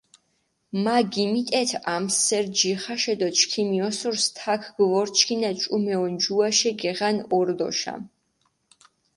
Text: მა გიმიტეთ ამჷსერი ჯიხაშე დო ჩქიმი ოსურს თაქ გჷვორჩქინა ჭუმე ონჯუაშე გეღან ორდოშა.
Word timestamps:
მა 0.83 0.97
გიმიტეთ 1.13 1.71
ამჷსერი 1.95 2.49
ჯიხაშე 2.59 3.13
დო 3.19 3.29
ჩქიმი 3.37 3.79
ოსურს 3.87 4.25
თაქ 4.37 4.63
გჷვორჩქინა 4.75 5.51
ჭუმე 5.59 5.95
ონჯუაშე 6.05 6.71
გეღან 6.81 7.17
ორდოშა. 7.37 7.95